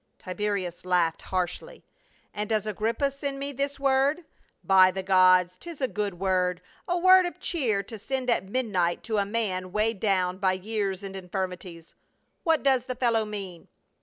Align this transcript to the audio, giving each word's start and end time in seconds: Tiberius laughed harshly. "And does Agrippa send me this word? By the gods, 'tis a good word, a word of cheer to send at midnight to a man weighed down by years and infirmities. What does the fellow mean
Tiberius 0.17 0.83
laughed 0.83 1.21
harshly. 1.21 1.85
"And 2.33 2.49
does 2.49 2.65
Agrippa 2.65 3.11
send 3.11 3.37
me 3.37 3.51
this 3.51 3.79
word? 3.79 4.25
By 4.63 4.89
the 4.89 5.03
gods, 5.03 5.57
'tis 5.57 5.79
a 5.79 5.87
good 5.87 6.15
word, 6.15 6.59
a 6.87 6.97
word 6.97 7.27
of 7.27 7.39
cheer 7.39 7.83
to 7.83 7.99
send 7.99 8.27
at 8.27 8.49
midnight 8.49 9.03
to 9.03 9.19
a 9.19 9.25
man 9.27 9.71
weighed 9.71 9.99
down 9.99 10.39
by 10.39 10.53
years 10.53 11.03
and 11.03 11.15
infirmities. 11.15 11.93
What 12.43 12.63
does 12.63 12.85
the 12.85 12.95
fellow 12.95 13.25
mean 13.25 13.67